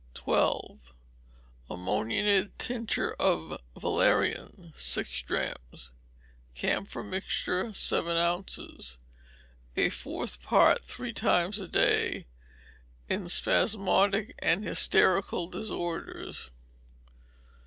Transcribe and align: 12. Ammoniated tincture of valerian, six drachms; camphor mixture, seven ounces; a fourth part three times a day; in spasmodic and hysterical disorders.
12. 0.15 0.95
Ammoniated 1.69 2.57
tincture 2.57 3.13
of 3.19 3.61
valerian, 3.77 4.71
six 4.73 5.21
drachms; 5.21 5.91
camphor 6.55 7.03
mixture, 7.03 7.71
seven 7.71 8.17
ounces; 8.17 8.97
a 9.77 9.89
fourth 9.91 10.43
part 10.43 10.83
three 10.83 11.13
times 11.13 11.59
a 11.59 11.67
day; 11.67 12.25
in 13.09 13.29
spasmodic 13.29 14.33
and 14.39 14.63
hysterical 14.63 15.45
disorders. 15.45 16.49